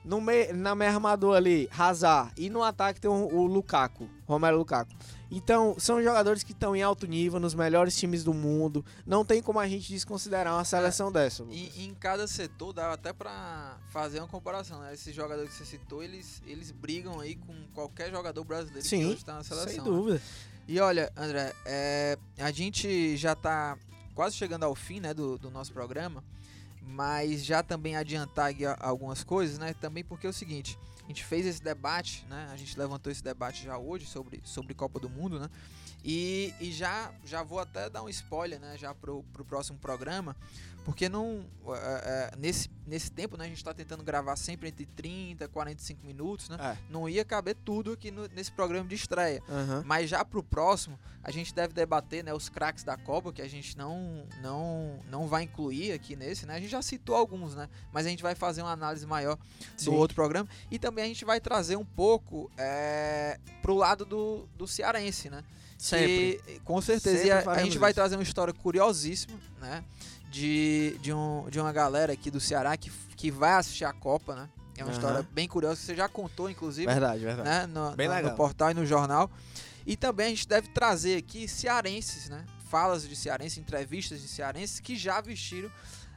[0.05, 2.31] No meio, na meia armador ali, Hazard.
[2.37, 4.93] E no ataque tem o, o Lukaku, Romero Lukaku.
[5.31, 8.85] Então, são jogadores que estão em alto nível, nos melhores times do mundo.
[9.05, 11.43] Não tem como a gente desconsiderar uma seleção dessa.
[11.43, 11.57] Lucas.
[11.57, 14.93] E em cada setor dá até pra fazer uma comparação, né?
[14.93, 19.11] Esses jogadores que você citou, eles, eles brigam aí com qualquer jogador brasileiro que Sim,
[19.11, 19.69] hoje tá na seleção.
[19.69, 19.83] Sem né?
[19.83, 20.21] dúvida.
[20.67, 23.77] E olha, André, é, a gente já tá
[24.15, 26.23] quase chegando ao fim né, do, do nosso programa,
[26.87, 29.73] mas já também adiantar algumas coisas, né?
[29.73, 32.49] Também porque é o seguinte, a gente fez esse debate, né?
[32.51, 35.49] A gente levantou esse debate já hoje sobre, sobre Copa do Mundo, né?
[36.07, 38.77] E, e já, já vou até dar um spoiler, né?
[38.77, 40.35] Já pro, pro próximo programa,
[40.85, 41.71] porque não é,
[42.31, 43.45] é, nesse, nesse tempo, né?
[43.45, 46.57] A gente tá tentando gravar sempre entre 30 e 45 minutos, né?
[46.59, 46.77] É.
[46.91, 49.41] Não ia caber tudo aqui no- nesse programa de estreia.
[49.49, 49.81] Aham.
[49.83, 53.47] Mas já pro próximo, a gente deve debater, né, os craques da Copa, que a
[53.47, 56.53] gente não, não, não vai incluir aqui nesse, né?
[56.53, 57.67] A gente já citou alguns, né?
[57.91, 59.39] Mas a gente vai fazer uma análise maior
[59.75, 59.85] Sim.
[59.89, 60.47] do outro programa.
[60.69, 65.43] E também a gente vai trazer um pouco é, pro lado do, do cearense, né?
[65.77, 66.41] Sempre.
[66.45, 67.23] Que, com certeza.
[67.25, 67.95] E a, a gente vai isso.
[67.95, 69.83] trazer uma história curiosíssima, né?
[70.29, 74.35] De, de, um, de uma galera aqui do Ceará que, que vai assistir a Copa,
[74.35, 74.49] né?
[74.77, 74.97] É uma Aham.
[74.99, 77.47] história bem curiosa, que você já contou, inclusive Verdade, verdade.
[77.47, 78.35] né, no, Bem no- no legal.
[78.35, 79.31] portal e no jornal.
[79.85, 82.43] E também a gente deve trazer aqui cearenses, né?
[82.69, 85.71] falas de cearense, entrevistas de cearenses que já vestiram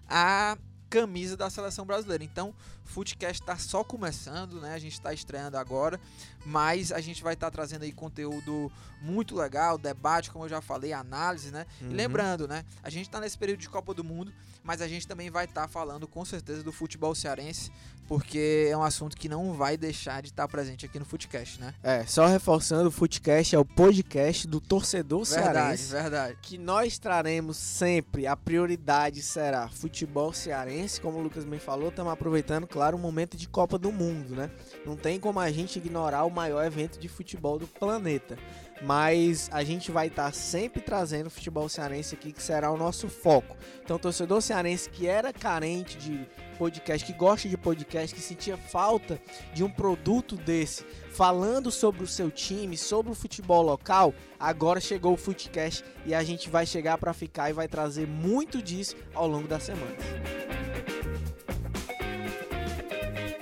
[0.09, 0.57] a
[0.91, 2.25] camisa da seleção brasileira.
[2.25, 2.53] Então,
[2.89, 4.75] Footcast está só começando, né?
[4.75, 6.01] A gente está estreando agora,
[6.45, 10.61] mas a gente vai estar tá trazendo aí conteúdo muito legal, debate, como eu já
[10.61, 11.67] falei, análise, né?
[11.81, 11.91] Uhum.
[11.91, 12.65] E lembrando, né?
[12.83, 15.63] A gente está nesse período de Copa do Mundo, mas a gente também vai estar
[15.63, 17.71] tá falando com certeza do futebol cearense,
[18.09, 21.61] porque é um assunto que não vai deixar de estar tá presente aqui no Footcast,
[21.61, 21.75] né?
[21.83, 25.93] É, só reforçando, o Footcast é o podcast do torcedor Verdade, cearense.
[25.93, 26.39] verdade.
[26.41, 32.13] Que nós traremos sempre, a prioridade será futebol cearense, como o Lucas bem falou, estamos
[32.13, 34.51] aproveitando, claro, o momento de Copa do Mundo, né?
[34.85, 38.39] Não tem como a gente ignorar o maior evento de futebol do planeta.
[38.83, 43.57] Mas a gente vai estar sempre trazendo futebol cearense aqui, que será o nosso foco.
[43.83, 49.21] Então, torcedor cearense que era carente de podcast, que gosta de podcast, que sentia falta
[49.53, 55.15] de um produto desse, falando sobre o seu time, sobre o futebol local, agora chegou
[55.15, 59.27] o Footcast e a gente vai chegar para ficar e vai trazer muito disso ao
[59.27, 60.98] longo das semanas.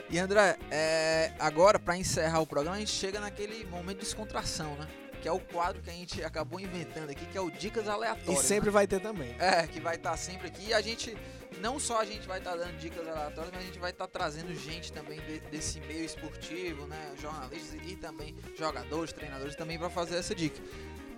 [0.09, 4.77] E André, é, agora para encerrar o programa, a gente chega naquele momento de descontração,
[4.77, 4.87] né?
[5.21, 7.89] Que é o quadro que a gente acabou inventando aqui, que é o Dicas E
[7.89, 8.45] Aleatórias.
[8.45, 8.73] sempre né?
[8.73, 9.35] vai ter também.
[9.41, 10.69] É, que vai estar sempre aqui.
[10.69, 11.17] E a gente,
[11.61, 14.55] não só a gente vai estar dando dicas aleatórias, mas a gente vai estar trazendo
[14.55, 17.13] gente também de- desse meio esportivo, né?
[17.21, 20.61] Jornalistas e, e também jogadores, treinadores também para fazer essa dica.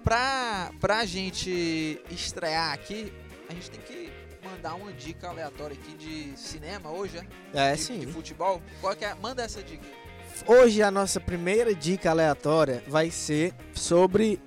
[0.03, 3.13] Pra, pra gente estrear aqui,
[3.51, 4.11] a gente tem que
[4.51, 7.27] mandar uma dica aleatória aqui de cinema hoje, né?
[7.55, 7.99] É, de, sim.
[8.01, 8.61] de futebol.
[8.81, 9.15] Qual que é?
[9.15, 9.85] Manda essa dica.
[10.47, 14.41] Hoje a nossa primeira dica aleatória vai ser sobre.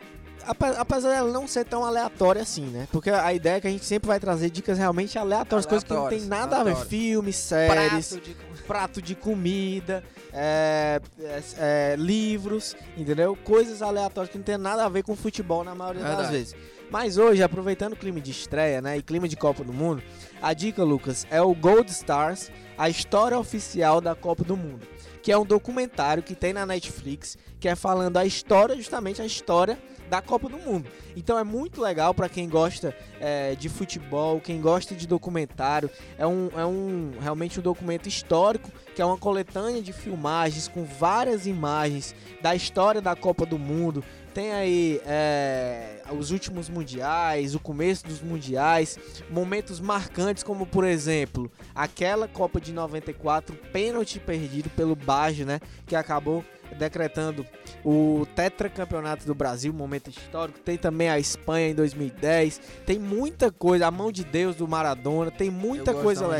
[0.45, 2.87] ape- Apesar dela não ser tão aleatória assim, né?
[2.91, 5.89] Porque a ideia é que a gente sempre vai trazer dicas realmente aleatórias, coisas que
[5.93, 6.69] não tem Aleatórias, nada a ver.
[6.71, 6.89] aleatórias.
[6.89, 13.35] Filmes, séries, Prato de prato de comida, é, é, é, livros, entendeu?
[13.43, 16.55] Coisas aleatórias que não tem nada a ver com futebol na maioria das vezes.
[16.91, 20.03] Mas hoje, aproveitando o clima de estreia, né, e clima de Copa do Mundo,
[20.41, 24.85] a dica, Lucas, é o Gold Stars, a história oficial da Copa do Mundo,
[25.23, 29.25] que é um documentário que tem na Netflix, que é falando a história, justamente a
[29.25, 30.89] história da Copa do Mundo.
[31.15, 35.89] Então é muito legal para quem gosta é, de futebol, quem gosta de documentário.
[36.17, 40.83] É um, é um realmente um documento histórico, que é uma coletânea de filmagens com
[40.83, 44.03] várias imagens da história da Copa do Mundo.
[44.33, 48.97] Tem aí é, os últimos mundiais, o começo dos mundiais,
[49.29, 55.59] momentos marcantes, como por exemplo, aquela Copa de 94, pênalti perdido pelo Baggio, né?
[55.85, 56.45] Que acabou
[56.77, 57.45] decretando
[57.83, 60.59] o tetracampeonato do Brasil, momento histórico.
[60.59, 62.61] Tem também a Espanha em 2010.
[62.85, 65.31] Tem muita coisa, a mão de Deus do Maradona.
[65.31, 66.35] Tem muita coisa mão de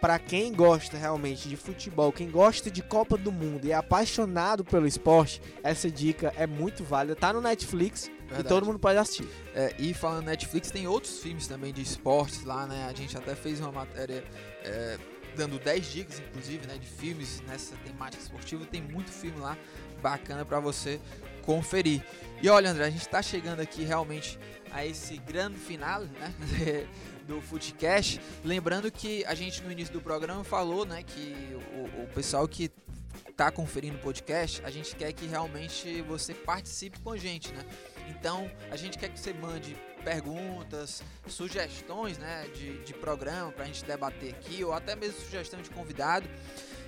[0.00, 4.64] Pra quem gosta realmente de futebol, quem gosta de Copa do Mundo e é apaixonado
[4.64, 7.16] pelo esporte, essa dica é muito válida.
[7.16, 8.48] Tá no Netflix e Verdade.
[8.48, 9.26] todo mundo pode assistir.
[9.54, 12.86] É, e falando Netflix, tem outros filmes também de esportes lá, né?
[12.88, 14.22] A gente até fez uma matéria
[14.64, 14.98] é,
[15.34, 16.76] dando 10 dicas, inclusive, né?
[16.76, 18.66] De filmes nessa temática esportiva.
[18.66, 19.56] Tem muito filme lá
[20.02, 21.00] bacana pra você
[21.42, 22.02] conferir.
[22.42, 24.38] E olha, André, a gente tá chegando aqui realmente
[24.72, 26.34] a esse grande final, né?
[27.26, 28.20] do Footcast.
[28.44, 31.02] Lembrando que a gente no início do programa falou, né?
[31.02, 31.34] Que
[31.74, 32.70] o, o pessoal que
[33.36, 37.64] tá conferindo o podcast, a gente quer que realmente você participe com a gente, né?
[38.08, 43.84] Então, a gente quer que você mande perguntas, sugestões, né, de, de programa pra gente
[43.84, 46.28] debater aqui, ou até mesmo sugestão de convidado.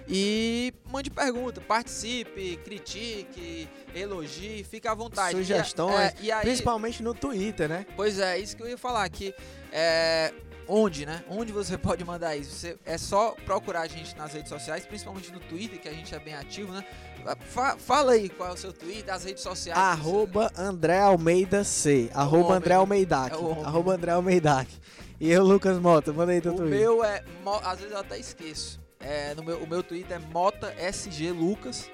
[0.08, 5.36] E mande pergunta, participe, critique, elogie, fique à vontade.
[5.36, 7.84] E Sugestões, é, e aí, Principalmente no Twitter, né?
[7.94, 9.34] Pois é, isso que eu ia falar aqui.
[9.70, 10.32] É,
[10.66, 11.22] onde, né?
[11.28, 12.52] Onde você pode mandar isso?
[12.52, 16.14] Você, é só procurar a gente nas redes sociais, principalmente no Twitter, que a gente
[16.14, 16.82] é bem ativo, né?
[17.40, 19.78] Fa- fala aí qual é o seu Twitter, as redes sociais.
[19.78, 22.10] que você- Arroba André Almeida C.
[22.14, 22.74] Arroba André?
[22.74, 23.34] Almeidac.
[23.34, 23.62] É o.
[23.62, 24.70] Arroba André Almeidac.
[25.20, 26.78] E eu, Lucas Mota, manda aí teu O Twitter.
[26.78, 27.22] meu é.
[27.64, 28.80] Às vezes eu até esqueço.
[29.00, 31.90] É, no meu, o meu Twitter é Mota SG Lucas.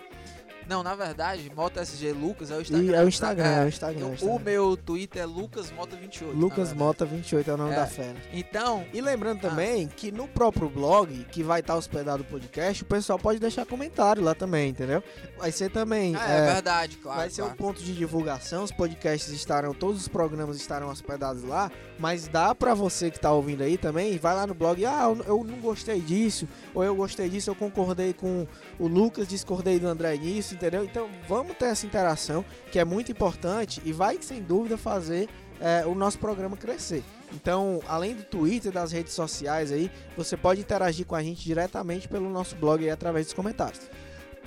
[0.66, 2.86] Não, na verdade, Mota SG Lucas é o Instagram.
[2.90, 4.38] E é o Instagram, é o É, Instagram, é o o Instagram.
[4.44, 6.34] meu Twitter é Lucas Mota 28.
[6.34, 6.78] Lucas na verdade.
[6.78, 7.76] Mota 28 é o nome É.
[7.76, 8.16] da fera.
[8.32, 9.50] Então, E lembrando Ah.
[9.50, 13.66] também que no próprio blog, que vai estar hospedado o podcast, o pessoal pode deixar
[13.66, 15.02] comentário lá também, entendeu?
[15.36, 16.16] Vai ser também.
[16.16, 17.18] é, é, verdade, claro.
[17.20, 21.70] Vai ser um ponto de divulgação, os podcasts estarão, todos os programas estarão hospedados lá,
[21.98, 25.24] mas dá pra você que tá ouvindo aí também, vai lá no blog, ah, eu-
[25.38, 28.46] eu não gostei disso, ou eu gostei disso, eu concordei com
[28.78, 30.84] o Lucas, discordei do André nisso, entendeu?
[30.84, 35.28] Então vamos ter essa interação, que é muito importante e vai sem dúvida fazer
[35.60, 37.02] é, o nosso programa crescer.
[37.32, 42.08] Então, além do Twitter, das redes sociais aí, você pode interagir com a gente diretamente
[42.08, 43.80] pelo nosso blog aí através dos comentários.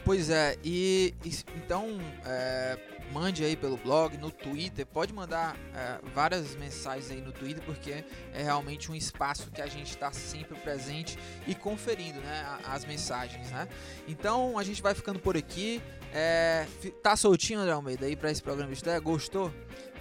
[0.08, 2.78] Pois é, e, e então é,
[3.12, 8.06] mande aí pelo blog, no Twitter, pode mandar é, várias mensagens aí no Twitter, porque
[8.34, 13.52] é realmente um espaço que a gente está sempre presente e conferindo né, as mensagens,
[13.52, 13.68] né?
[14.08, 15.82] Então a gente vai ficando por aqui.
[16.14, 16.66] É,
[17.04, 19.02] tá soltinho, André Almeida, aí para esse programa de estreia?
[19.02, 19.54] Gostou?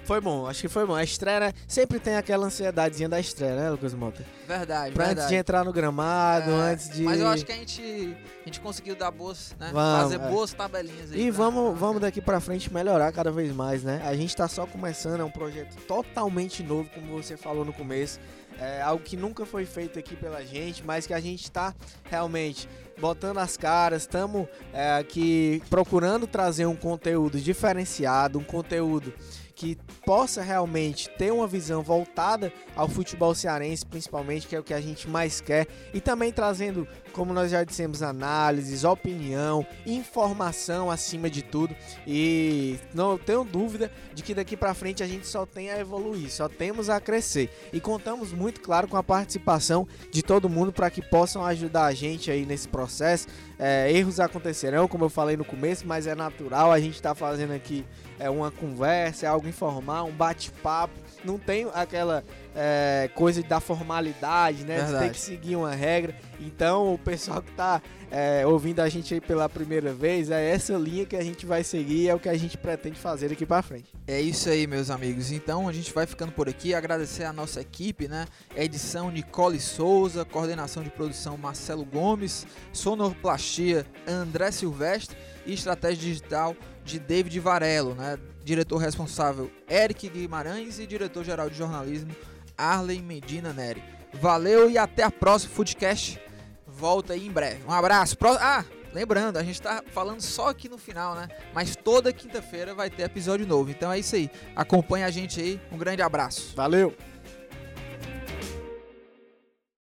[0.07, 0.94] Foi bom, acho que foi bom.
[0.94, 4.24] A estreia né, sempre tem aquela ansiedadezinha da estreia, né, Lucas Mota?
[4.46, 5.18] Verdade, pra verdade.
[5.18, 7.02] Antes de entrar no gramado, é, antes de.
[7.02, 9.70] Mas eu acho que a gente, a gente conseguiu dar boas, né?
[9.72, 10.30] Vamos, fazer é.
[10.30, 11.26] boas tabelinhas aí.
[11.26, 14.00] E pra, vamos, vamos daqui pra frente melhorar cada vez mais, né?
[14.04, 18.20] A gente tá só começando, é um projeto totalmente novo, como você falou no começo.
[18.61, 22.68] É algo que nunca foi feito aqui pela gente, mas que a gente está realmente
[22.98, 29.12] botando as caras, estamos é, aqui procurando trazer um conteúdo diferenciado, um conteúdo
[29.57, 34.74] que possa realmente ter uma visão voltada ao futebol cearense, principalmente, que é o que
[34.74, 36.86] a gente mais quer, e também trazendo,
[37.17, 41.75] como nós já dissemos, análises, opinião, informação acima de tudo.
[42.07, 46.31] E não tenho dúvida de que daqui para frente a gente só tem a evoluir,
[46.31, 47.51] só temos a crescer.
[47.73, 51.95] E contamos muito, claro, com a participação de todo mundo para que possam ajudar a
[51.95, 53.27] gente aí nesse processo.
[53.59, 57.55] É, erros acontecerão, como eu falei no começo, mas é natural, a gente está fazendo
[57.55, 57.83] aqui
[58.19, 60.95] é uma conversa, é algo informal, um bate-papo.
[61.25, 62.23] Não tem aquela
[62.55, 64.77] é, coisa da formalidade, né?
[64.77, 64.93] Verdade.
[64.93, 66.14] De ter que seguir uma regra.
[66.41, 70.75] Então, o pessoal que está é, ouvindo a gente aí pela primeira vez, é essa
[70.75, 73.62] linha que a gente vai seguir, é o que a gente pretende fazer aqui para
[73.62, 73.93] frente.
[74.07, 75.33] É isso aí, meus amigos.
[75.33, 76.75] Então, a gente vai ficando por aqui.
[76.75, 78.27] Agradecer a nossa equipe, né?
[78.55, 86.57] Edição Nicole Souza, coordenação de produção Marcelo Gomes, sonoplastia André Silvestre e estratégia digital
[86.87, 88.16] de David Varelo, né?
[88.45, 92.14] Diretor responsável Eric Guimarães e diretor-geral de jornalismo
[92.57, 93.82] Arlen Medina Neri.
[94.14, 96.20] Valeu e até a próxima Foodcast.
[96.66, 97.64] Volta aí em breve.
[97.66, 98.16] Um abraço.
[98.16, 98.30] Pro...
[98.41, 98.64] Ah,
[98.95, 101.28] lembrando, a gente tá falando só aqui no final, né?
[101.53, 103.70] Mas toda quinta-feira vai ter episódio novo.
[103.70, 104.30] Então é isso aí.
[104.55, 105.61] Acompanha a gente aí.
[105.72, 106.55] Um grande abraço.
[106.55, 106.95] Valeu.